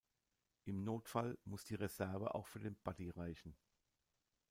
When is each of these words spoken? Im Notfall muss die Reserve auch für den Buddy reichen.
Im 0.65 0.83
Notfall 0.83 1.37
muss 1.45 1.63
die 1.63 1.75
Reserve 1.75 2.33
auch 2.33 2.47
für 2.47 2.57
den 2.59 2.73
Buddy 2.75 3.11
reichen. 3.11 3.55